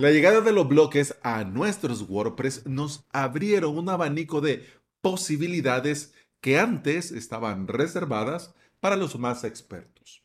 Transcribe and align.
La 0.00 0.10
llegada 0.10 0.40
de 0.40 0.52
los 0.52 0.66
bloques 0.66 1.14
a 1.22 1.44
nuestros 1.44 2.08
WordPress 2.08 2.64
nos 2.64 3.04
abrieron 3.12 3.76
un 3.76 3.90
abanico 3.90 4.40
de 4.40 4.64
posibilidades 5.02 6.14
que 6.40 6.58
antes 6.58 7.12
estaban 7.12 7.68
reservadas 7.68 8.54
para 8.80 8.96
los 8.96 9.18
más 9.18 9.44
expertos. 9.44 10.22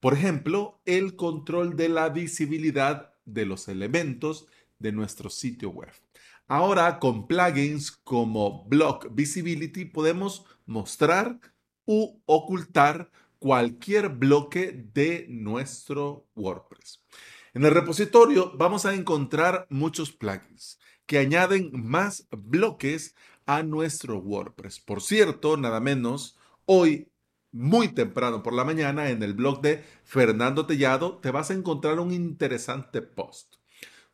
Por 0.00 0.14
ejemplo, 0.14 0.80
el 0.86 1.14
control 1.14 1.76
de 1.76 1.90
la 1.90 2.08
visibilidad 2.08 3.12
de 3.26 3.44
los 3.44 3.68
elementos 3.68 4.46
de 4.78 4.92
nuestro 4.92 5.28
sitio 5.28 5.68
web. 5.68 5.92
Ahora 6.48 6.98
con 6.98 7.26
plugins 7.26 7.90
como 7.90 8.64
Block 8.64 9.08
Visibility 9.10 9.84
podemos 9.84 10.46
mostrar 10.64 11.38
u 11.84 12.18
ocultar 12.24 13.10
cualquier 13.38 14.08
bloque 14.08 14.88
de 14.94 15.26
nuestro 15.28 16.26
WordPress. 16.34 17.02
En 17.54 17.66
el 17.66 17.72
repositorio 17.72 18.52
vamos 18.56 18.86
a 18.86 18.94
encontrar 18.94 19.66
muchos 19.68 20.10
plugins 20.10 20.78
que 21.04 21.18
añaden 21.18 21.70
más 21.74 22.26
bloques 22.30 23.14
a 23.44 23.62
nuestro 23.62 24.16
WordPress. 24.20 24.80
Por 24.80 25.02
cierto, 25.02 25.58
nada 25.58 25.78
menos, 25.78 26.38
hoy 26.64 27.12
muy 27.50 27.88
temprano 27.88 28.42
por 28.42 28.54
la 28.54 28.64
mañana 28.64 29.10
en 29.10 29.22
el 29.22 29.34
blog 29.34 29.60
de 29.60 29.84
Fernando 30.02 30.64
Tellado 30.64 31.18
te 31.18 31.30
vas 31.30 31.50
a 31.50 31.54
encontrar 31.54 32.00
un 32.00 32.10
interesante 32.14 33.02
post. 33.02 33.56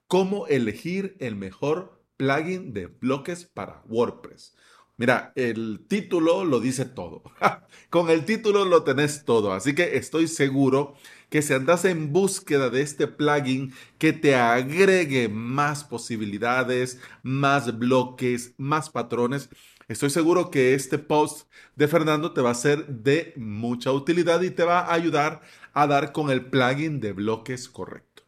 Cómo 0.09 0.49
elegir 0.49 1.17
el 1.21 1.37
mejor 1.37 2.03
plugin 2.17 2.73
de 2.73 2.87
bloques 2.89 3.45
para 3.45 3.85
WordPress. 3.87 4.57
Mira, 4.99 5.33
el 5.37 5.87
título 5.87 6.45
lo 6.45 6.59
dice 6.59 6.85
todo. 6.85 7.23
Con 7.91 8.11
el 8.11 8.25
título 8.25 8.65
lo 8.65 8.83
tenés 8.83 9.25
todo. 9.25 9.53
Así 9.53 9.73
que 9.73 9.97
estoy 9.97 10.27
seguro 10.27 10.97
que 11.31 11.41
si 11.41 11.55
andas 11.55 11.85
en 11.85 12.13
búsqueda 12.13 12.69
de 12.69 12.83
este 12.83 13.07
plugin 13.07 13.73
que 13.99 14.13
te 14.13 14.35
agregue 14.35 15.29
más 15.29 15.85
posibilidades, 15.85 17.01
más 17.23 17.79
bloques, 17.79 18.55
más 18.57 18.91
patrones, 18.91 19.51
estoy 19.87 20.11
seguro 20.11 20.51
que 20.51 20.75
este 20.75 20.99
post 20.99 21.49
de 21.77 21.87
Fernando 21.87 22.33
te 22.33 22.41
va 22.41 22.51
a 22.51 22.55
ser 22.55 22.85
de 22.89 23.35
mucha 23.37 23.93
utilidad 23.93 24.43
y 24.43 24.51
te 24.51 24.65
va 24.65 24.81
a 24.81 24.95
ayudar 24.95 25.43
a 25.75 25.87
dar 25.87 26.11
con 26.11 26.29
el 26.29 26.47
plugin 26.47 26.99
de 26.99 27.13
bloques 27.13 27.69
correcto. 27.69 28.25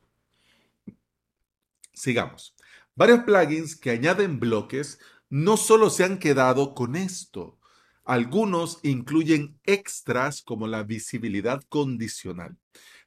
Sigamos. 1.92 2.54
Varios 2.94 3.24
plugins 3.24 3.74
que 3.74 3.90
añaden 3.90 4.38
bloques 4.38 5.00
no 5.30 5.56
solo 5.56 5.88
se 5.88 6.04
han 6.04 6.18
quedado 6.18 6.74
con 6.74 6.96
esto, 6.96 7.58
algunos 8.04 8.80
incluyen 8.82 9.58
extras 9.64 10.42
como 10.42 10.66
la 10.66 10.82
visibilidad 10.82 11.62
condicional, 11.68 12.56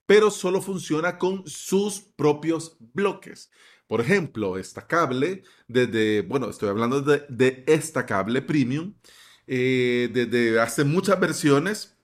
pero 0.06 0.32
solo 0.32 0.62
funciona 0.62 1.18
con 1.18 1.46
sus 1.46 2.00
propios 2.16 2.78
bloques. 2.80 3.52
Por 3.88 4.02
ejemplo, 4.02 4.58
esta 4.58 4.88
cable, 4.88 5.44
desde, 5.68 6.22
bueno, 6.22 6.50
estoy 6.50 6.70
hablando 6.70 7.02
de, 7.02 7.64
esta 7.68 8.06
cable 8.06 8.42
premium, 8.42 8.96
eh, 9.46 10.10
desde 10.14 10.60
hace 10.60 10.86
muchas 10.86 11.20
versiones 11.20 11.98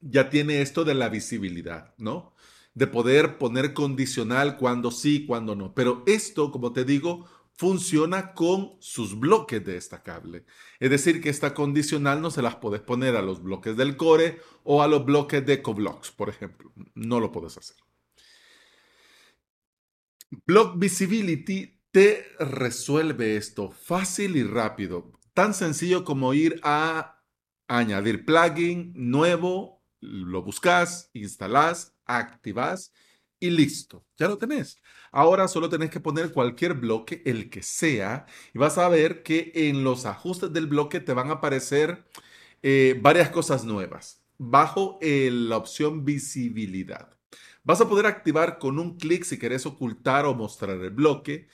ya 0.00 0.30
tiene 0.30 0.62
esto 0.62 0.84
de 0.84 0.94
la 0.94 1.08
visibilidad, 1.08 1.94
¿no? 1.98 2.34
De 2.74 2.86
poder 2.86 3.38
poner 3.38 3.74
condicional 3.74 4.56
cuando 4.56 4.92
sí, 4.92 5.26
cuando 5.26 5.56
no. 5.56 5.74
Pero 5.74 6.04
esto, 6.06 6.52
como 6.52 6.72
te 6.72 6.84
digo, 6.84 7.26
funciona 7.58 8.34
con 8.34 8.76
sus 8.78 9.18
bloques 9.18 9.64
de 9.64 9.76
esta 9.76 10.04
cable. 10.04 10.44
Es 10.78 10.90
decir, 10.90 11.20
que 11.20 11.28
esta 11.28 11.54
condicional 11.54 12.22
no 12.22 12.30
se 12.30 12.40
las 12.40 12.54
puedes 12.54 12.80
poner 12.80 13.16
a 13.16 13.22
los 13.22 13.42
bloques 13.42 13.76
del 13.76 13.96
core 13.96 14.40
o 14.62 14.80
a 14.80 14.86
los 14.86 15.04
bloques 15.04 15.44
de 15.44 15.54
EcoBlocks, 15.54 16.12
por 16.12 16.28
ejemplo. 16.28 16.72
No 16.94 17.18
lo 17.18 17.32
puedes 17.32 17.58
hacer. 17.58 17.76
Block 20.46 20.78
Visibility 20.78 21.80
te 21.90 22.24
resuelve 22.38 23.36
esto 23.36 23.72
fácil 23.72 24.36
y 24.36 24.44
rápido. 24.44 25.10
Tan 25.34 25.52
sencillo 25.52 26.04
como 26.04 26.34
ir 26.34 26.60
a 26.62 27.24
añadir 27.66 28.24
plugin 28.24 28.92
nuevo, 28.94 29.82
lo 29.98 30.42
buscas, 30.42 31.10
instalás, 31.12 31.96
activas 32.04 32.92
y 33.40 33.50
listo, 33.50 34.04
ya 34.16 34.28
lo 34.28 34.38
tenés. 34.38 34.78
Ahora 35.12 35.48
solo 35.48 35.68
tenés 35.68 35.90
que 35.90 36.00
poner 36.00 36.32
cualquier 36.32 36.74
bloque, 36.74 37.22
el 37.24 37.50
que 37.50 37.62
sea, 37.62 38.26
y 38.54 38.58
vas 38.58 38.78
a 38.78 38.88
ver 38.88 39.22
que 39.22 39.52
en 39.54 39.84
los 39.84 40.06
ajustes 40.06 40.52
del 40.52 40.66
bloque 40.66 41.00
te 41.00 41.12
van 41.14 41.30
a 41.30 41.34
aparecer 41.34 42.04
eh, 42.62 42.98
varias 43.00 43.30
cosas 43.30 43.64
nuevas 43.64 44.22
bajo 44.38 44.98
eh, 45.00 45.30
la 45.32 45.56
opción 45.56 46.04
visibilidad. 46.04 47.10
Vas 47.64 47.80
a 47.80 47.88
poder 47.88 48.06
activar 48.06 48.58
con 48.58 48.78
un 48.78 48.96
clic 48.96 49.24
si 49.24 49.38
querés 49.38 49.66
ocultar 49.66 50.24
o 50.24 50.34
mostrar 50.34 50.80
el 50.80 50.90
bloque. 50.90 51.48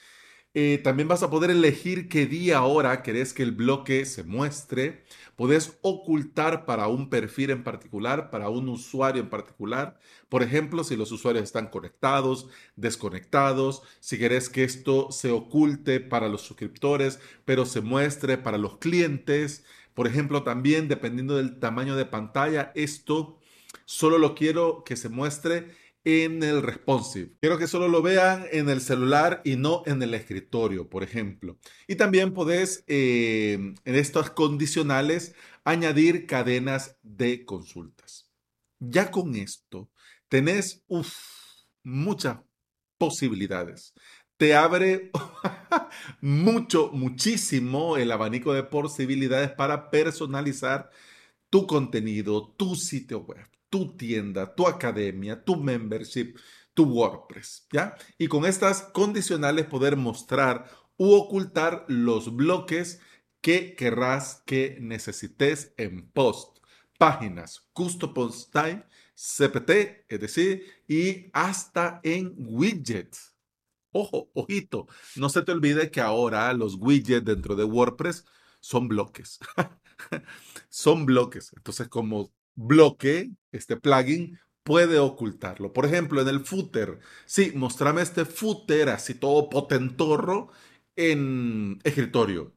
Eh, 0.56 0.78
también 0.84 1.08
vas 1.08 1.24
a 1.24 1.30
poder 1.30 1.50
elegir 1.50 2.08
qué 2.08 2.26
día, 2.26 2.62
hora 2.62 3.02
querés 3.02 3.32
que 3.34 3.42
el 3.42 3.50
bloque 3.50 4.04
se 4.06 4.22
muestre. 4.22 5.04
Puedes 5.34 5.78
ocultar 5.82 6.64
para 6.64 6.86
un 6.86 7.10
perfil 7.10 7.50
en 7.50 7.64
particular, 7.64 8.30
para 8.30 8.48
un 8.48 8.68
usuario 8.68 9.20
en 9.20 9.30
particular. 9.30 9.98
Por 10.28 10.44
ejemplo, 10.44 10.84
si 10.84 10.94
los 10.94 11.10
usuarios 11.10 11.42
están 11.42 11.66
conectados, 11.70 12.46
desconectados, 12.76 13.82
si 13.98 14.16
querés 14.16 14.48
que 14.48 14.62
esto 14.62 15.10
se 15.10 15.32
oculte 15.32 15.98
para 15.98 16.28
los 16.28 16.42
suscriptores, 16.42 17.18
pero 17.44 17.66
se 17.66 17.80
muestre 17.80 18.38
para 18.38 18.56
los 18.56 18.78
clientes. 18.78 19.64
Por 19.92 20.06
ejemplo, 20.06 20.44
también 20.44 20.86
dependiendo 20.86 21.36
del 21.36 21.58
tamaño 21.58 21.96
de 21.96 22.06
pantalla, 22.06 22.70
esto 22.76 23.40
solo 23.86 24.18
lo 24.18 24.36
quiero 24.36 24.84
que 24.84 24.94
se 24.96 25.08
muestre 25.08 25.74
en 26.04 26.42
el 26.42 26.62
responsive. 26.62 27.36
Quiero 27.40 27.58
que 27.58 27.66
solo 27.66 27.88
lo 27.88 28.02
vean 28.02 28.46
en 28.52 28.68
el 28.68 28.80
celular 28.80 29.40
y 29.44 29.56
no 29.56 29.82
en 29.86 30.02
el 30.02 30.14
escritorio, 30.14 30.88
por 30.88 31.02
ejemplo. 31.02 31.58
Y 31.88 31.96
también 31.96 32.34
podés 32.34 32.84
eh, 32.86 33.54
en 33.84 33.94
estas 33.94 34.30
condicionales 34.30 35.34
añadir 35.64 36.26
cadenas 36.26 36.98
de 37.02 37.44
consultas. 37.44 38.30
Ya 38.78 39.10
con 39.10 39.34
esto 39.34 39.90
tenés 40.28 40.84
muchas 41.82 42.38
posibilidades. 42.98 43.94
Te 44.36 44.54
abre 44.54 45.10
mucho, 46.20 46.90
muchísimo 46.92 47.96
el 47.96 48.12
abanico 48.12 48.52
de 48.52 48.64
posibilidades 48.64 49.52
para 49.52 49.90
personalizar 49.90 50.90
tu 51.48 51.66
contenido, 51.66 52.52
tu 52.56 52.74
sitio 52.74 53.20
web 53.20 53.46
tu 53.74 53.96
tienda, 53.96 54.54
tu 54.54 54.68
academia, 54.68 55.44
tu 55.44 55.56
membership, 55.56 56.38
tu 56.74 56.84
WordPress, 56.84 57.66
¿ya? 57.72 57.96
Y 58.16 58.28
con 58.28 58.44
estas 58.44 58.82
condicionales 58.82 59.66
poder 59.66 59.96
mostrar 59.96 60.70
u 60.96 61.12
ocultar 61.12 61.84
los 61.88 62.36
bloques 62.36 63.00
que 63.40 63.74
querrás 63.74 64.44
que 64.46 64.78
necesites 64.80 65.74
en 65.76 66.08
post, 66.12 66.58
páginas, 66.98 67.68
custom 67.72 68.14
post 68.14 68.52
time, 68.52 68.86
CPT, 69.16 70.04
es 70.08 70.20
decir, 70.20 70.62
y 70.86 71.30
hasta 71.32 71.98
en 72.04 72.32
widgets. 72.38 73.34
Ojo, 73.90 74.30
ojito, 74.34 74.86
no 75.16 75.28
se 75.30 75.42
te 75.42 75.50
olvide 75.50 75.90
que 75.90 76.00
ahora 76.00 76.52
los 76.52 76.76
widgets 76.76 77.24
dentro 77.24 77.56
de 77.56 77.64
WordPress 77.64 78.24
son 78.60 78.86
bloques. 78.86 79.40
son 80.68 81.06
bloques. 81.06 81.52
Entonces, 81.56 81.88
como 81.88 82.32
bloque, 82.54 83.30
este 83.52 83.76
plugin, 83.76 84.38
puede 84.64 84.98
ocultarlo. 84.98 85.72
Por 85.72 85.86
ejemplo, 85.86 86.20
en 86.22 86.28
el 86.28 86.40
footer, 86.40 86.98
sí, 87.26 87.52
mostrame 87.54 88.02
este 88.02 88.24
footer 88.24 88.88
así 88.88 89.14
todo 89.14 89.48
potentorro 89.50 90.50
en 90.96 91.80
escritorio, 91.84 92.54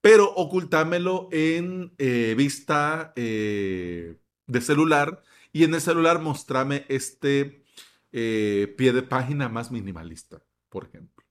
pero 0.00 0.32
ocultámelo 0.34 1.28
en 1.32 1.92
eh, 1.98 2.34
vista 2.36 3.12
eh, 3.16 4.18
de 4.46 4.60
celular 4.60 5.22
y 5.52 5.64
en 5.64 5.74
el 5.74 5.80
celular 5.80 6.20
mostrame 6.20 6.84
este 6.88 7.64
eh, 8.12 8.74
pie 8.76 8.92
de 8.92 9.02
página 9.02 9.48
más 9.48 9.70
minimalista, 9.70 10.42
por 10.68 10.84
ejemplo. 10.84 11.24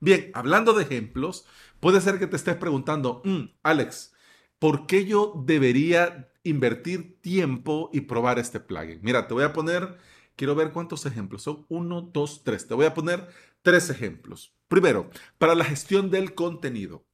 Bien, 0.00 0.30
hablando 0.34 0.72
de 0.72 0.84
ejemplos, 0.84 1.46
puede 1.78 2.00
ser 2.00 2.18
que 2.18 2.26
te 2.26 2.36
estés 2.36 2.56
preguntando, 2.56 3.22
mm, 3.24 3.42
Alex, 3.62 4.14
¿por 4.58 4.86
qué 4.86 5.04
yo 5.04 5.34
debería 5.46 6.29
invertir 6.50 7.20
tiempo 7.20 7.90
y 7.92 8.02
probar 8.02 8.38
este 8.38 8.60
plugin. 8.60 9.00
Mira, 9.02 9.26
te 9.26 9.34
voy 9.34 9.44
a 9.44 9.52
poner, 9.52 9.96
quiero 10.36 10.54
ver 10.54 10.72
cuántos 10.72 11.06
ejemplos. 11.06 11.42
Son 11.42 11.66
uno, 11.68 12.02
dos, 12.02 12.42
tres. 12.44 12.66
Te 12.66 12.74
voy 12.74 12.86
a 12.86 12.94
poner 12.94 13.28
tres 13.62 13.90
ejemplos. 13.90 14.54
Primero, 14.68 15.10
para 15.38 15.54
la 15.54 15.64
gestión 15.64 16.10
del 16.10 16.34
contenido. 16.34 17.04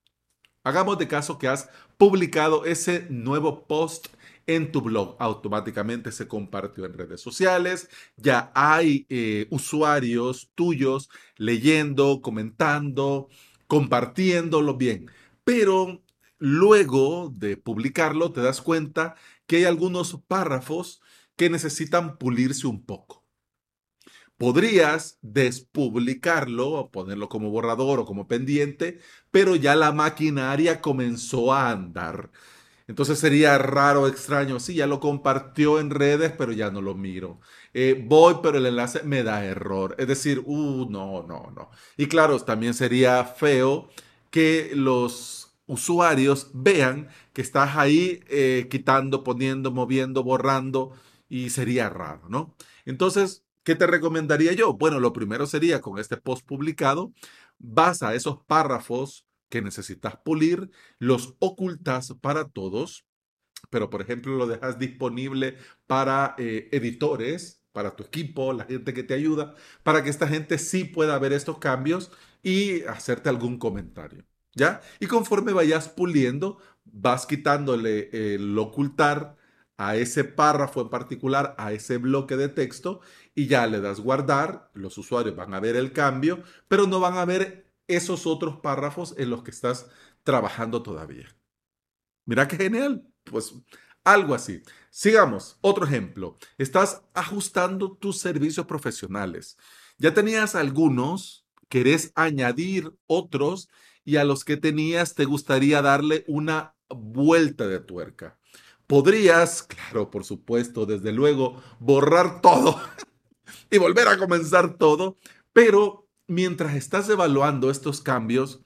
Hagamos 0.65 0.99
de 0.99 1.07
caso 1.07 1.39
que 1.39 1.47
has 1.47 1.71
publicado 1.97 2.65
ese 2.65 3.07
nuevo 3.09 3.67
post 3.67 4.09
en 4.47 4.73
tu 4.73 4.81
blog. 4.81 5.17
Automáticamente 5.19 6.11
se 6.13 6.27
compartió 6.27 6.85
en 6.85 6.95
redes 6.95 7.21
sociales. 7.21 7.89
Ya 8.17 8.51
hay 8.55 9.07
eh, 9.09 9.47
usuarios 9.51 10.51
tuyos 10.55 11.09
leyendo, 11.37 12.21
comentando, 12.21 13.29
compartiéndolo 13.67 14.75
bien. 14.77 15.11
Pero 15.45 16.03
Luego 16.39 17.33
de 17.35 17.57
publicarlo, 17.57 18.33
te 18.33 18.43
das 18.43 18.61
cuenta 18.61 19.15
que 19.47 19.57
hay 19.57 19.65
algunos 19.65 20.21
párrafos 20.29 21.01
que 21.37 21.51
necesitan 21.51 22.19
pulirse 22.19 22.67
un 22.67 22.85
poco. 22.85 23.25
Podrías 24.37 25.19
despublicarlo 25.23 26.71
o 26.73 26.91
ponerlo 26.91 27.29
como 27.29 27.51
borrador 27.51 28.01
o 28.01 28.05
como 28.05 28.29
pendiente, 28.29 29.01
pero 29.31 29.57
ya 29.57 29.75
la 29.75 29.93
maquinaria 29.93 30.83
comenzó 30.83 31.55
a 31.55 31.71
andar. 31.71 32.31
Entonces 32.89 33.19
sería 33.19 33.59
raro, 33.59 34.07
extraño. 34.07 34.61
Sí, 34.61 34.75
ya 34.75 34.87
lo 34.87 35.01
compartió 35.01 35.81
en 35.81 35.91
redes, 35.91 36.33
pero 36.37 36.53
ya 36.53 36.71
no 36.71 36.83
lo 36.83 36.95
miro. 36.95 37.41
Eh, 37.75 38.01
voy, 38.07 38.37
pero 38.43 38.59
el 38.59 38.67
enlace 38.67 39.03
me 39.05 39.23
da 39.23 39.45
error. 39.45 39.95
Es 39.99 40.07
decir, 40.09 40.43
uh, 40.45 40.87
no, 40.91 41.23
no, 41.27 41.51
no. 41.55 41.71
Y 41.97 42.07
claro, 42.07 42.39
también 42.41 42.75
sería 42.75 43.25
feo 43.25 43.89
que 44.31 44.71
los 44.75 45.46
usuarios 45.67 46.51
vean 46.55 47.09
que 47.33 47.43
estás 47.43 47.77
ahí 47.77 48.21
eh, 48.29 48.69
quitando, 48.71 49.25
poniendo, 49.25 49.71
moviendo, 49.73 50.23
borrando 50.23 50.93
y 51.29 51.51
sería 51.51 51.89
raro, 51.91 52.29
¿no? 52.29 52.55
Entonces, 52.85 53.45
¿qué 53.65 53.75
te 53.75 53.87
recomendaría 53.87 54.53
yo? 54.53 54.75
Bueno, 54.75 55.01
lo 55.01 55.13
primero 55.13 55.47
sería 55.47 55.81
con 55.81 55.99
este 55.99 56.17
post 56.17 56.47
publicado, 56.47 57.13
vas 57.59 58.03
a 58.03 58.15
esos 58.15 58.39
párrafos 58.47 59.27
que 59.49 59.63
necesitas 59.63 60.17
pulir, 60.25 60.71
los 60.99 61.35
ocultas 61.39 62.15
para 62.21 62.49
todos, 62.49 63.07
pero 63.71 63.91
por 63.91 64.03
ejemplo 64.03 64.37
lo 64.37 64.47
dejas 64.47 64.79
disponible 64.79 65.57
para 65.87 66.35
eh, 66.39 66.69
editores, 66.73 67.63
para 67.73 67.97
tu 67.97 68.05
equipo, 68.05 68.53
la 68.53 68.65
gente 68.65 68.95
que 68.95 69.03
te 69.03 69.15
ayuda, 69.15 69.55
para 69.83 70.03
que 70.03 70.11
esta 70.11 70.29
gente 70.29 70.59
sí 70.59 70.85
pueda 70.85 71.19
ver 71.19 71.33
estos 71.33 71.59
cambios 71.59 72.11
y 72.43 72.83
hacerte 72.85 73.29
algún 73.29 73.59
comentario. 73.59 74.25
¿Ya? 74.57 74.81
Y 74.99 75.07
conforme 75.07 75.53
vayas 75.53 75.89
puliendo, 75.89 76.59
vas 76.85 77.27
quitándole 77.27 78.35
el 78.35 78.59
ocultar 78.59 79.37
a 79.77 79.97
ese 79.97 80.25
párrafo 80.25 80.81
en 80.81 80.89
particular, 80.89 81.55
a 81.59 81.73
ese 81.73 81.99
bloque 81.99 82.37
de 82.37 82.49
texto, 82.49 83.03
y 83.35 83.47
ya 83.47 83.67
le 83.67 83.81
das 83.81 84.01
guardar, 84.01 84.71
los 84.75 84.99
usuarios 84.99 85.37
van 85.37 85.55
a 85.55 85.61
ver 85.61 85.77
el 85.77 85.93
cambio, 85.93 86.43
pero 86.67 86.89
no 86.89 86.99
van 86.99 87.19
a 87.19 87.27
ver 87.27 87.71
esos 87.87 88.27
otros 88.27 88.57
párrafos 88.57 89.15
en 89.19 89.31
los 89.31 89.43
que 89.45 89.51
estás 89.51 89.87
trabajando 90.25 90.83
todavía. 90.83 91.29
Mira 92.25 92.49
qué 92.49 92.57
genial. 92.57 93.07
Pues 93.25 93.55
algo 94.05 94.35
así. 94.35 94.63
Sigamos. 94.91 95.59
Otro 95.61 95.85
ejemplo. 95.85 96.39
Estás 96.59 97.03
ajustando 97.15 97.93
tus 97.93 98.19
servicios 98.19 98.67
profesionales. 98.67 99.57
Ya 99.99 100.15
tenías 100.15 100.55
algunos, 100.55 101.47
querés 101.69 102.13
añadir 102.15 102.93
otros 103.07 103.69
y 104.07 104.17
a 104.17 104.25
los 104.25 104.45
que 104.45 104.57
tenías 104.57 105.15
te 105.15 105.25
gustaría 105.25 105.83
darle 105.83 106.25
una 106.29 106.77
vuelta 106.89 107.67
de 107.67 107.81
tuerca. 107.81 108.39
Podrías, 108.87 109.65
claro, 109.65 110.13
por 110.13 110.25
supuesto, 110.25 110.87
desde 110.87 111.13
luego, 111.13 111.61
borrar 111.81 112.41
todo 112.41 112.81
y 113.71 113.79
volver 113.79 114.07
a 114.07 114.17
comenzar 114.17 114.79
todo, 114.79 115.19
pero 115.53 116.09
mientras 116.29 116.77
estás 116.77 117.09
evaluando 117.09 117.69
estos 117.69 118.01
cambios, 118.01 118.61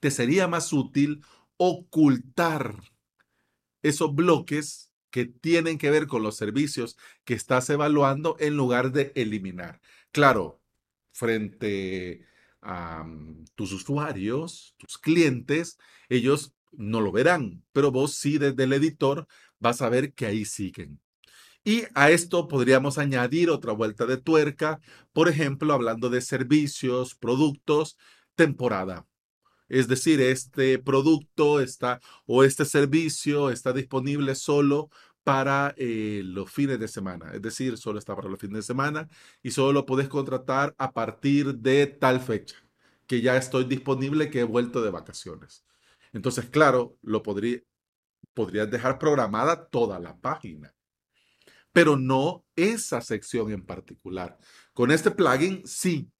te 0.00 0.10
sería 0.10 0.48
más 0.48 0.72
útil 0.72 1.24
ocultar 1.56 2.74
esos 3.82 4.12
bloques 4.12 4.92
que 5.10 5.26
tienen 5.26 5.78
que 5.78 5.90
ver 5.90 6.08
con 6.08 6.24
los 6.24 6.36
servicios 6.36 6.98
que 7.24 7.34
estás 7.34 7.70
evaluando 7.70 8.36
en 8.40 8.56
lugar 8.56 8.90
de 8.90 9.12
eliminar. 9.14 9.80
Claro, 10.10 10.60
frente 11.12 12.26
a 12.62 13.04
mm, 13.04 13.44
tus 13.54 13.72
usuarios, 13.72 14.74
tus 14.78 14.98
clientes, 14.98 15.78
ellos 16.08 16.52
no 16.72 17.00
lo 17.00 17.12
verán, 17.12 17.64
pero 17.72 17.90
vos 17.90 18.14
sí 18.14 18.38
desde 18.38 18.64
el 18.64 18.72
editor 18.72 19.26
vas 19.58 19.82
a 19.82 19.88
ver 19.88 20.14
que 20.14 20.26
ahí 20.26 20.44
siguen. 20.44 21.00
Y 21.64 21.84
a 21.94 22.10
esto 22.10 22.48
podríamos 22.48 22.96
añadir 22.98 23.50
otra 23.50 23.72
vuelta 23.72 24.06
de 24.06 24.16
tuerca, 24.16 24.80
por 25.12 25.28
ejemplo, 25.28 25.74
hablando 25.74 26.08
de 26.08 26.22
servicios, 26.22 27.14
productos, 27.14 27.98
temporada. 28.34 29.06
Es 29.68 29.86
decir, 29.86 30.20
este 30.20 30.78
producto 30.78 31.60
está 31.60 32.00
o 32.26 32.44
este 32.44 32.64
servicio 32.64 33.50
está 33.50 33.72
disponible 33.72 34.34
solo 34.34 34.90
para 35.30 35.72
eh, 35.76 36.22
los 36.24 36.50
fines 36.50 36.80
de 36.80 36.88
semana. 36.88 37.30
Es 37.32 37.40
decir, 37.40 37.78
solo 37.78 38.00
está 38.00 38.16
para 38.16 38.28
los 38.28 38.40
fines 38.40 38.56
de 38.56 38.62
semana 38.64 39.08
y 39.44 39.52
solo 39.52 39.72
lo 39.72 39.86
puedes 39.86 40.08
contratar 40.08 40.74
a 40.76 40.90
partir 40.90 41.54
de 41.54 41.86
tal 41.86 42.20
fecha, 42.20 42.56
que 43.06 43.20
ya 43.20 43.36
estoy 43.36 43.62
disponible, 43.62 44.28
que 44.28 44.40
he 44.40 44.44
vuelto 44.44 44.82
de 44.82 44.90
vacaciones. 44.90 45.64
Entonces, 46.12 46.46
claro, 46.46 46.98
lo 47.02 47.22
podría, 47.22 47.60
podrías 48.34 48.68
dejar 48.68 48.98
programada 48.98 49.68
toda 49.68 50.00
la 50.00 50.18
página 50.18 50.74
pero 51.72 51.96
no 51.96 52.44
esa 52.56 53.00
sección 53.00 53.52
en 53.52 53.64
particular. 53.64 54.36
Con 54.72 54.90
este 54.90 55.12
plugin, 55.12 55.64
sí, 55.64 56.10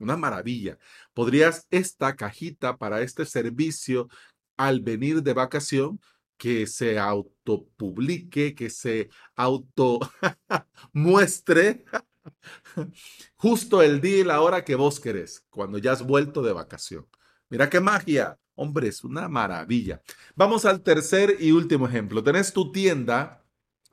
una 0.00 0.16
maravilla. 0.16 0.76
Podrías 1.14 1.68
esta 1.70 2.16
cajita 2.16 2.76
para 2.76 3.00
este 3.02 3.24
servicio 3.24 4.08
al 4.56 4.80
venir 4.80 5.22
de 5.22 5.34
vacación 5.34 6.00
que 6.38 6.66
se 6.66 6.98
autopublique, 6.98 8.54
que 8.54 8.70
se 8.70 9.10
auto 9.36 9.98
muestre 10.92 11.84
justo 13.36 13.82
el 13.82 14.00
día 14.00 14.18
y 14.18 14.24
la 14.24 14.40
hora 14.40 14.64
que 14.64 14.74
vos 14.76 15.00
querés, 15.00 15.44
cuando 15.50 15.78
ya 15.78 15.92
has 15.92 16.02
vuelto 16.06 16.42
de 16.42 16.52
vacación. 16.52 17.06
Mira 17.50 17.68
qué 17.68 17.80
magia. 17.80 18.38
Hombre, 18.54 18.88
es 18.88 19.04
una 19.04 19.28
maravilla. 19.28 20.02
Vamos 20.34 20.64
al 20.64 20.82
tercer 20.82 21.36
y 21.38 21.52
último 21.52 21.86
ejemplo. 21.86 22.24
Tenés 22.24 22.52
tu 22.52 22.72
tienda 22.72 23.44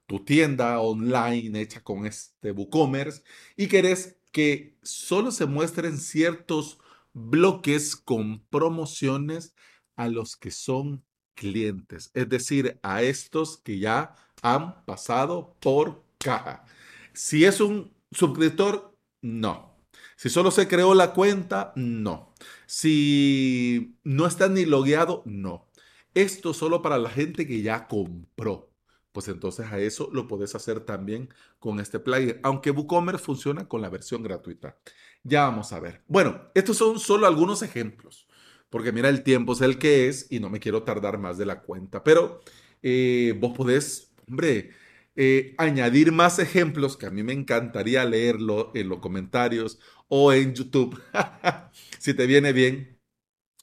tu 0.07 0.24
tienda 0.24 0.80
online 0.80 1.62
hecha 1.62 1.81
con 1.81 2.06
este 2.06 2.51
WooCommerce 2.51 3.24
y 3.56 3.68
querés 3.68 4.18
que 4.31 4.77
solo 4.83 5.31
se 5.31 5.45
muestren 5.45 5.98
ciertos 5.98 6.80
bloques 7.13 7.95
con 7.95 8.45
promociones 8.48 9.56
a 9.95 10.07
los 10.07 10.36
que 10.36 10.51
son 10.51 11.03
clientes, 11.36 12.12
es 12.14 12.30
decir, 12.30 12.80
a 12.84 13.04
estos 13.04 13.58
que 13.58 13.80
ya 13.80 14.16
han 14.42 14.84
pasado 14.86 15.56
por 15.60 16.04
caja. 16.18 16.66
Si 17.14 17.46
es 17.46 17.62
un 17.62 17.94
suscriptor, 18.12 18.96
no. 19.22 19.78
Si 20.18 20.30
solo 20.30 20.52
se 20.52 20.68
creó 20.68 20.94
la 20.94 21.14
cuenta, 21.14 21.74
no. 21.76 22.34
Si 22.66 23.98
no 24.04 24.28
está 24.28 24.50
ni 24.50 24.66
logueado, 24.66 25.24
no. 25.26 25.68
Esto 26.14 26.54
solo 26.54 26.82
para 26.82 26.98
la 26.98 27.10
gente 27.10 27.48
que 27.48 27.62
ya 27.62 27.88
compró 27.88 28.72
pues 29.16 29.30
entonces 29.30 29.68
a 29.72 29.80
eso 29.80 30.10
lo 30.12 30.28
puedes 30.28 30.56
hacer 30.56 30.82
también 30.82 31.34
con 31.58 31.80
este 31.80 32.00
plugin, 32.02 32.38
aunque 32.44 32.72
WooCommerce 32.72 33.24
funciona 33.24 33.66
con 33.66 33.82
la 33.82 33.88
versión 33.88 34.22
gratuita. 34.22 34.77
Ya 35.24 35.44
vamos 35.44 35.72
a 35.72 35.80
ver. 35.80 36.04
Bueno, 36.10 36.51
estos 36.54 36.75
son 36.75 37.00
solo 37.00 37.25
algunos 37.25 37.62
ejemplos, 37.62 38.27
porque 38.75 38.91
mira, 38.91 39.08
el 39.08 39.24
tiempo 39.24 39.53
es 39.53 39.62
el 39.62 39.77
que 39.79 40.10
es 40.10 40.27
y 40.29 40.41
no 40.41 40.50
me 40.50 40.60
quiero 40.60 40.84
tardar 40.84 41.17
más 41.17 41.38
de 41.38 41.46
la 41.46 41.62
cuenta, 41.62 42.03
pero 42.03 42.41
eh, 42.84 43.34
vos 43.39 43.55
podés, 43.55 44.12
hombre, 44.27 44.72
eh, 45.15 45.55
añadir 45.58 46.12
más 46.12 46.39
ejemplos 46.39 46.98
que 46.98 47.05
a 47.05 47.10
mí 47.10 47.24
me 47.24 47.32
encantaría 47.32 48.03
leerlo 48.03 48.74
en 48.75 48.89
los 48.89 49.00
comentarios 49.00 49.79
o 50.10 50.34
en 50.34 50.53
YouTube, 50.53 51.01
si 52.00 52.13
te 52.13 52.27
viene 52.27 52.51
bien. 52.51 53.00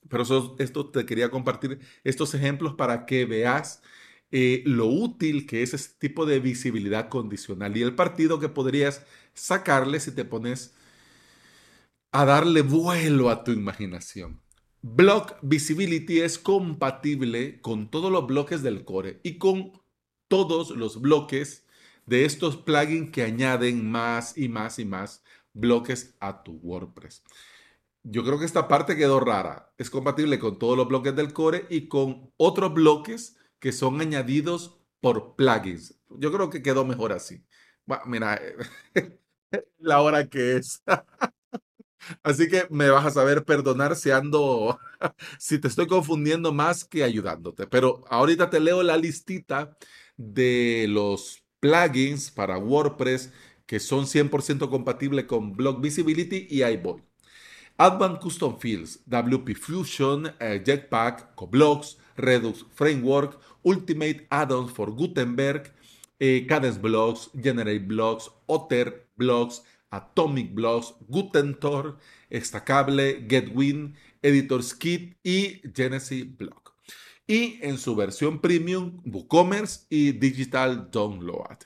Pero 0.09 0.25
esto 0.59 0.91
te 0.91 1.05
quería 1.05 1.31
compartir 1.31 1.81
estos 2.05 2.33
ejemplos 2.35 2.75
para 2.75 3.05
que 3.05 3.27
veas 3.27 3.83
eh, 4.31 4.63
lo 4.65 4.87
útil 4.87 5.47
que 5.47 5.63
es 5.63 5.75
ese 5.75 5.91
tipo 5.99 6.25
de 6.25 6.41
visibilidad 6.41 7.11
condicional 7.11 7.77
y 7.77 7.83
el 7.83 7.95
partido 7.95 8.41
que 8.41 8.49
podrías 8.49 9.05
sacarle 9.35 10.01
si 10.01 10.13
te 10.13 10.25
pones 10.25 10.75
a 12.13 12.25
darle 12.25 12.63
vuelo 12.63 13.29
a 13.29 13.45
tu 13.45 13.53
imaginación. 13.53 14.41
Block 14.85 15.39
Visibility 15.43 16.21
es 16.23 16.41
compatible 16.41 17.61
con 17.61 17.89
todos 17.89 18.11
los 18.11 18.27
bloques 18.27 18.65
del 18.65 18.85
core 18.85 19.21
y 19.23 19.39
con 19.39 19.81
todos 20.27 20.71
los 20.71 21.01
bloques 21.01 21.65
de 22.05 22.25
estos 22.25 22.57
plugins 22.57 23.13
que 23.13 23.23
añaden 23.23 23.89
más 23.89 24.37
y 24.37 24.49
más 24.49 24.81
y 24.81 24.85
más 24.85 25.23
bloques 25.53 26.17
a 26.19 26.43
tu 26.43 26.55
WordPress. 26.65 27.23
Yo 28.03 28.25
creo 28.25 28.41
que 28.41 28.45
esta 28.45 28.67
parte 28.67 28.97
quedó 28.97 29.21
rara. 29.21 29.73
Es 29.79 29.89
compatible 29.89 30.41
con 30.41 30.59
todos 30.59 30.77
los 30.77 30.89
bloques 30.89 31.15
del 31.15 31.33
core 31.33 31.65
y 31.71 31.87
con 31.87 32.33
otros 32.37 32.75
bloques 32.75 33.37
que 33.61 33.71
son 33.71 34.01
añadidos 34.01 34.81
por 35.01 35.37
plugins. 35.37 35.97
Yo 36.11 36.33
creo 36.33 36.51
que 36.51 36.61
quedó 36.61 36.85
mejor 36.85 37.13
así. 37.13 37.45
mira, 38.07 38.41
la 39.79 40.01
hora 40.01 40.27
que 40.27 40.57
es. 40.57 40.83
Así 42.23 42.49
que 42.49 42.67
me 42.71 42.91
vas 42.91 43.07
a 43.07 43.11
saber 43.11 43.45
perdonar 43.45 43.97
si 43.97 44.11
ando, 44.11 44.79
si 45.39 45.59
te 45.59 45.69
estoy 45.69 45.87
confundiendo 45.87 46.53
más 46.53 46.85
que 46.85 47.05
ayudándote. 47.05 47.67
Pero 47.67 48.05
ahorita 48.09 48.51
te 48.51 48.61
leo 48.61 48.83
la 48.83 48.97
listita 48.97 49.77
de 50.17 50.87
los 50.89 51.45
plugins 51.61 52.31
para 52.31 52.59
WordPress 52.59 53.33
que 53.67 53.81
son 53.81 54.07
100% 54.07 54.69
compatibles 54.69 55.25
con 55.27 55.53
Blog 55.55 55.81
Visibility 55.81 56.47
y 56.51 56.63
ahí 56.63 56.77
voy. 56.77 57.03
Advanced 57.79 58.21
Custom 58.21 58.59
Fields, 58.59 59.01
WP 59.07 59.55
Fusion, 59.55 60.33
eh, 60.41 60.63
Jetpack, 60.65 61.35
Coblogs, 61.35 61.97
Redux 62.17 62.67
Framework, 62.75 63.39
Ultimate 63.65 64.27
Add-ons 64.31 64.73
for 64.73 64.95
Gutenberg, 64.95 65.73
eh, 66.19 66.47
Cadence 66.47 66.79
Blocks, 66.79 67.31
Generate 67.35 67.85
Blocks, 67.85 68.31
Otter 68.47 69.09
Blocks, 69.17 69.63
Atomic 69.93 70.53
Blocks, 70.53 70.95
Gutentor, 71.07 71.99
Estacable, 72.31 73.27
Getwin, 73.29 73.95
Editor 74.23 74.63
Skit 74.63 75.17
y 75.23 75.61
Genesis 75.75 76.27
Block. 76.37 76.75
Y 77.27 77.59
en 77.63 77.79
su 77.79 77.95
versión 77.95 78.41
premium, 78.41 79.01
WooCommerce 79.05 79.87
y 79.89 80.13
Digital 80.13 80.91
Download. 80.91 81.59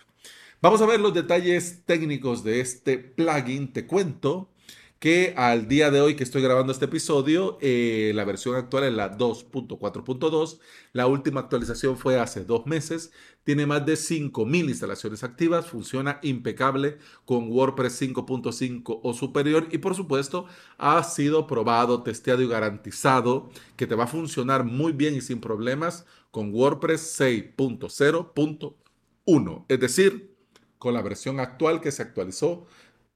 Vamos 0.61 0.83
a 0.83 0.87
ver 0.87 1.01
los 1.01 1.15
detalles 1.15 1.85
técnicos 1.87 2.43
de 2.43 2.61
este 2.61 2.99
plugin. 2.99 3.73
Te 3.73 3.87
cuento 3.87 4.51
que 4.99 5.35
al 5.37 5.69
día 5.69 5.91
de 5.91 6.01
hoy 6.01 6.17
que 6.17 6.25
estoy 6.25 6.41
grabando 6.41 6.73
este 6.73 6.87
episodio, 6.87 7.59
eh, 7.61 8.13
la 8.15 8.25
versión 8.25 8.57
actual 8.57 8.85
es 8.85 8.95
la 8.95 9.15
2.4.2. 9.17 10.59
La 10.93 11.07
última 11.07 11.41
actualización 11.41 11.99
fue 11.99 12.19
hace 12.19 12.45
dos 12.45 12.67
meses. 12.67 13.13
Tiene 13.45 13.67
más 13.67 13.85
de 13.85 13.95
5.000 13.95 14.69
instalaciones 14.69 15.23
activas. 15.23 15.67
Funciona 15.67 16.19
impecable 16.23 16.97
con 17.27 17.53
WordPress 17.53 18.01
5.5 18.01 19.01
o 19.03 19.13
superior. 19.13 19.69
Y 19.71 19.77
por 19.79 19.95
supuesto, 19.95 20.47
ha 20.79 21.03
sido 21.05 21.47
probado, 21.47 22.03
testeado 22.03 22.41
y 22.43 22.49
garantizado 22.49 23.51
que 23.77 23.87
te 23.87 23.95
va 23.95 24.05
a 24.05 24.09
funcionar 24.09 24.65
muy 24.65 24.93
bien 24.93 25.15
y 25.15 25.21
sin 25.21 25.41
problemas 25.41 26.07
con 26.31 26.55
WordPress 26.55 27.21
6.0.1. 27.21 29.65
Es 29.69 29.81
decir, 29.81 30.35
con 30.79 30.95
la 30.95 31.03
versión 31.03 31.39
actual 31.39 31.83
que 31.83 31.93
se 31.93 32.03
actualizó 32.03 32.67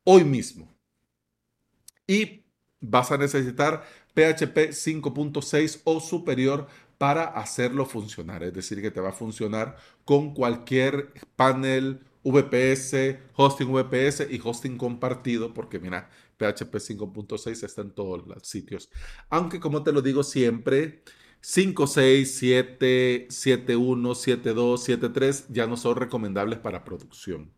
hoy 0.05 0.25
mismo 0.25 0.69
y 2.11 2.45
vas 2.81 3.13
a 3.13 3.19
necesitar 3.19 3.85
PHP 4.15 4.73
5.6 4.73 5.83
o 5.85 6.01
superior 6.01 6.67
para 6.99 7.23
hacerlo 7.25 7.87
funcionar. 7.87 8.43
Es 8.43 8.53
decir, 8.53 8.83
que 8.83 8.91
te 8.91 9.01
va 9.01 9.11
a 9.11 9.13
funcionar 9.13 9.77
con 10.05 10.35
cualquier 10.35 11.13
panel 11.37 12.01
VPS, 12.25 13.17
hosting 13.37 13.73
VPS 13.73 14.27
y 14.29 14.41
hosting 14.43 14.77
compartido, 14.77 15.55
porque 15.55 15.79
mira, 15.79 16.11
PHP 16.37 16.75
5.6 16.75 17.63
está 17.63 17.83
en 17.83 17.93
todos 17.93 18.27
los 18.27 18.43
sitios. 18.43 18.91
Aunque 19.29 19.61
como 19.61 19.85
te 19.85 19.93
lo 19.93 20.03
digo 20.03 20.25
siempre, 20.25 21.05
5, 21.43 21.87
6, 21.87 22.35
7, 22.39 23.27
7, 23.31 23.77
1, 23.77 24.15
7, 24.17 24.53
2, 24.53 24.83
7, 24.83 25.09
3 25.11 25.47
ya 25.51 25.69
no 25.69 25.77
son 25.77 25.95
recomendables 25.95 26.59
para 26.59 26.83
producción. 26.83 27.53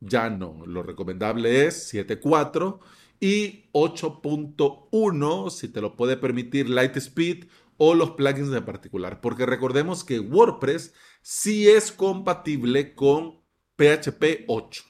Ya 0.00 0.30
no. 0.30 0.64
Lo 0.66 0.82
recomendable 0.82 1.66
es 1.66 1.92
7.4 1.92 2.80
y 3.22 3.70
8.1 3.70 5.50
si 5.50 5.68
te 5.68 5.80
lo 5.80 5.96
puede 5.96 6.16
permitir 6.16 6.68
Lightspeed 6.68 7.44
o 7.76 7.94
los 7.94 8.10
plugins 8.10 8.52
en 8.52 8.64
particular. 8.64 9.20
Porque 9.20 9.46
recordemos 9.46 10.02
que 10.02 10.18
WordPress 10.18 10.92
sí 11.22 11.68
es 11.68 11.92
compatible 11.92 12.96
con 12.96 13.40
PHP 13.76 14.44
8. 14.48 14.82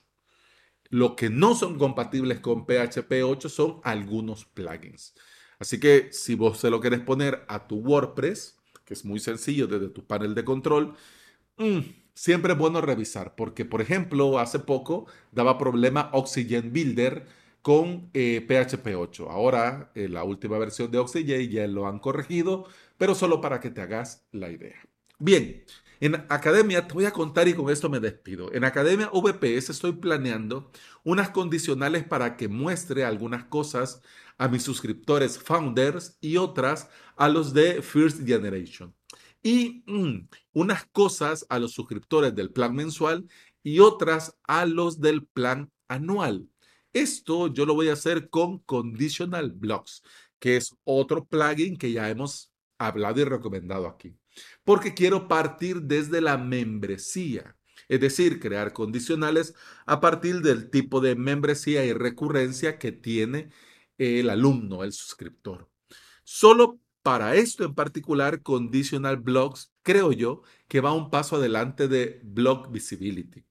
Lo 0.88 1.14
que 1.14 1.28
no 1.28 1.54
son 1.54 1.76
compatibles 1.76 2.40
con 2.40 2.64
PHP 2.64 3.22
8 3.22 3.50
son 3.50 3.80
algunos 3.84 4.46
plugins. 4.46 5.12
Así 5.58 5.78
que 5.78 6.08
si 6.10 6.34
vos 6.34 6.56
se 6.56 6.70
lo 6.70 6.80
quieres 6.80 7.00
poner 7.00 7.44
a 7.48 7.68
tu 7.68 7.80
WordPress, 7.80 8.56
que 8.86 8.94
es 8.94 9.04
muy 9.04 9.20
sencillo 9.20 9.66
desde 9.66 9.90
tu 9.90 10.06
panel 10.06 10.34
de 10.34 10.44
control, 10.46 10.94
mm, 11.58 11.80
siempre 12.14 12.54
es 12.54 12.58
bueno 12.58 12.80
revisar. 12.80 13.34
Porque, 13.34 13.66
por 13.66 13.82
ejemplo, 13.82 14.38
hace 14.38 14.58
poco 14.58 15.04
daba 15.32 15.58
problema 15.58 16.08
Oxygen 16.14 16.72
Builder 16.72 17.41
con 17.62 18.10
PHP 18.10 18.86
eh, 18.88 18.96
8. 18.96 19.30
Ahora, 19.30 19.92
eh, 19.94 20.08
la 20.08 20.24
última 20.24 20.58
versión 20.58 20.90
de 20.90 20.98
Oxygen 20.98 21.48
ya 21.50 21.66
lo 21.68 21.86
han 21.86 22.00
corregido, 22.00 22.66
pero 22.98 23.14
solo 23.14 23.40
para 23.40 23.60
que 23.60 23.70
te 23.70 23.80
hagas 23.80 24.26
la 24.32 24.50
idea. 24.50 24.76
Bien, 25.18 25.64
en 26.00 26.16
Academia 26.28 26.86
te 26.88 26.94
voy 26.94 27.04
a 27.04 27.12
contar 27.12 27.46
y 27.46 27.54
con 27.54 27.70
esto 27.70 27.88
me 27.88 28.00
despido. 28.00 28.52
En 28.52 28.64
Academia 28.64 29.08
VPS 29.12 29.70
estoy 29.70 29.92
planeando 29.92 30.72
unas 31.04 31.30
condicionales 31.30 32.04
para 32.04 32.36
que 32.36 32.48
muestre 32.48 33.04
algunas 33.04 33.44
cosas 33.44 34.02
a 34.36 34.48
mis 34.48 34.64
suscriptores 34.64 35.38
founders 35.38 36.18
y 36.20 36.38
otras 36.38 36.90
a 37.16 37.28
los 37.28 37.54
de 37.54 37.82
First 37.82 38.26
Generation. 38.26 38.92
Y 39.44 39.84
mm, 39.86 40.28
unas 40.54 40.86
cosas 40.86 41.46
a 41.48 41.60
los 41.60 41.72
suscriptores 41.72 42.34
del 42.34 42.50
plan 42.50 42.74
mensual 42.74 43.28
y 43.62 43.78
otras 43.78 44.36
a 44.44 44.66
los 44.66 45.00
del 45.00 45.24
plan 45.26 45.70
anual. 45.86 46.48
Esto 46.92 47.48
yo 47.48 47.64
lo 47.64 47.74
voy 47.74 47.88
a 47.88 47.94
hacer 47.94 48.28
con 48.28 48.58
Conditional 48.60 49.52
Blocks, 49.52 50.02
que 50.38 50.56
es 50.56 50.74
otro 50.84 51.24
plugin 51.24 51.76
que 51.76 51.92
ya 51.92 52.10
hemos 52.10 52.52
hablado 52.78 53.20
y 53.20 53.24
recomendado 53.24 53.86
aquí. 53.86 54.16
Porque 54.64 54.94
quiero 54.94 55.28
partir 55.28 55.82
desde 55.82 56.20
la 56.20 56.38
membresía, 56.38 57.56
es 57.88 58.00
decir, 58.00 58.40
crear 58.40 58.72
condicionales 58.72 59.54
a 59.86 60.00
partir 60.00 60.40
del 60.40 60.70
tipo 60.70 61.00
de 61.00 61.14
membresía 61.14 61.84
y 61.84 61.92
recurrencia 61.92 62.78
que 62.78 62.92
tiene 62.92 63.50
el 63.98 64.30
alumno, 64.30 64.84
el 64.84 64.92
suscriptor. 64.92 65.70
Solo 66.24 66.80
para 67.02 67.34
esto 67.34 67.64
en 67.64 67.74
particular, 67.74 68.42
Conditional 68.42 69.16
Blocks, 69.16 69.72
creo 69.82 70.12
yo, 70.12 70.42
que 70.68 70.80
va 70.80 70.92
un 70.92 71.10
paso 71.10 71.36
adelante 71.36 71.88
de 71.88 72.20
Block 72.22 72.70
Visibility. 72.70 73.44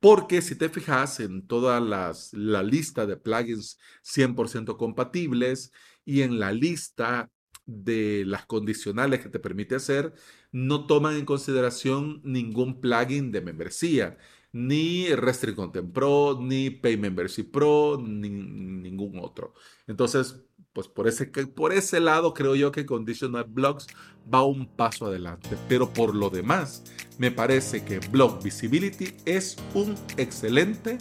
Porque 0.00 0.40
si 0.42 0.56
te 0.56 0.68
fijas 0.70 1.20
en 1.20 1.46
toda 1.46 1.78
la 1.80 2.62
lista 2.62 3.06
de 3.06 3.16
plugins 3.16 3.78
100% 4.02 4.76
compatibles 4.76 5.72
y 6.04 6.22
en 6.22 6.40
la 6.40 6.52
lista 6.52 7.30
de 7.66 8.24
las 8.26 8.46
condicionales 8.46 9.20
que 9.20 9.28
te 9.28 9.38
permite 9.38 9.76
hacer, 9.76 10.14
no 10.50 10.86
toman 10.86 11.16
en 11.16 11.26
consideración 11.26 12.20
ningún 12.24 12.80
plugin 12.80 13.30
de 13.30 13.42
membresía, 13.42 14.18
ni 14.52 15.06
Restrict 15.14 15.54
Content 15.56 15.92
Pro, 15.92 16.38
ni 16.40 16.70
Pay 16.70 16.96
Membership 16.96 17.52
Pro, 17.52 18.02
ni 18.02 18.28
ningún 18.28 19.20
otro. 19.20 19.54
Entonces, 19.86 20.42
pues 20.72 20.88
por 20.88 21.08
ese, 21.08 21.26
por 21.26 21.72
ese 21.72 22.00
lado 22.00 22.32
creo 22.34 22.54
yo 22.54 22.72
que 22.72 22.86
Conditional 22.86 23.44
Blocks 23.44 23.86
va 24.32 24.44
un 24.44 24.66
paso 24.66 25.06
adelante. 25.06 25.56
Pero 25.68 25.92
por 25.92 26.14
lo 26.14 26.30
demás, 26.30 26.84
me 27.18 27.30
parece 27.30 27.84
que 27.84 27.98
Block 27.98 28.42
Visibility 28.42 29.14
es 29.24 29.56
un 29.74 29.94
excelente 30.16 30.98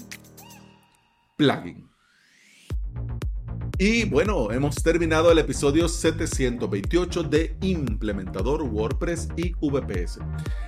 plugin. 1.38 1.89
Y 3.81 4.03
bueno, 4.03 4.51
hemos 4.51 4.83
terminado 4.83 5.31
el 5.31 5.38
episodio 5.38 5.88
728 5.88 7.24
de 7.24 7.55
Implementador 7.62 8.63
WordPress 8.63 9.29
y 9.38 9.53
VPS. 9.53 10.19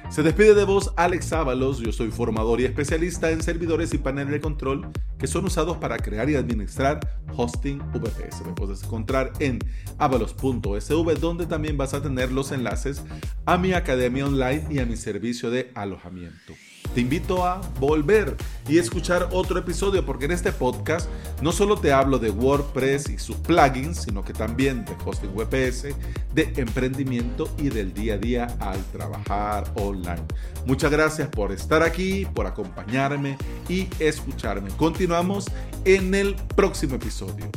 Se 0.10 0.24
despide 0.24 0.54
de 0.54 0.64
vos 0.64 0.94
Alex 0.96 1.34
Ábalos, 1.34 1.80
yo 1.80 1.92
soy 1.92 2.10
formador 2.10 2.62
y 2.62 2.64
especialista 2.64 3.30
en 3.30 3.44
servidores 3.44 3.94
y 3.94 3.98
paneles 3.98 4.32
de 4.32 4.40
control 4.40 4.94
que 5.20 5.28
son 5.28 5.44
usados 5.44 5.76
para 5.76 5.98
crear 5.98 6.30
y 6.30 6.36
administrar 6.36 7.02
hosting 7.36 7.80
VPS. 7.92 8.46
Me 8.46 8.54
puedes 8.54 8.82
encontrar 8.82 9.34
en 9.40 9.60
avalos.sv 9.98 11.20
donde 11.20 11.48
también 11.48 11.76
vas 11.78 11.94
a 11.94 12.02
tener 12.02 12.32
los 12.32 12.54
enlaces 12.54 13.04
a 13.46 13.58
mi 13.58 13.74
academia 13.74 14.26
online 14.26 14.68
y 14.70 14.80
a 14.80 14.86
mi 14.86 14.96
servicio 14.96 15.52
de 15.52 15.70
alojamiento 15.76 16.54
te 16.94 17.02
invito 17.02 17.46
a 17.46 17.62
volver 17.80 18.36
y 18.68 18.78
escuchar 18.78 19.30
otro 19.32 19.60
episodio 19.60 20.06
porque 20.06 20.26
en 20.26 20.32
este 20.32 20.52
podcast 20.52 21.10
no 21.42 21.52
solo 21.52 21.78
te 21.78 21.94
hablo 21.94 22.20
de 22.20 22.30
WordPress 22.30 23.10
y 23.10 23.18
sus 23.18 23.38
plugins, 23.38 24.04
sino 24.04 24.24
que 24.24 24.34
también 24.34 24.86
de 24.86 24.96
hosting 25.06 25.34
WPS, 25.34 25.96
de 26.34 26.54
emprendimiento 26.58 27.50
y 27.58 27.70
del 27.70 27.94
día 27.94 28.16
a 28.16 28.18
día 28.18 28.48
al 28.60 28.84
trabajar 28.92 29.72
online. 29.76 30.24
Muchas 30.66 30.92
gracias 30.92 31.30
por 31.30 31.52
estar 31.52 31.82
aquí, 31.82 32.26
por 32.26 32.46
acompañarme 32.46 33.38
y 33.70 33.88
escucharme. 34.00 34.70
Continuamos 34.72 35.46
en 35.86 36.14
el 36.14 36.36
próximo 36.56 36.96
episodio. 36.96 37.50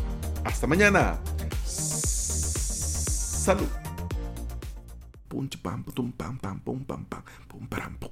Hasta 0.44 0.66
mañana. 0.66 1.18
Salud. 1.64 3.66
pum 5.28 5.48
pam 5.62 5.82
pum 5.82 6.12
pam 6.12 6.38
pam 6.38 6.60
pum 6.60 6.84
pam 6.84 7.04
pam 7.10 7.22
pum 7.48 7.66
pam 7.66 7.96
pum 7.98 8.10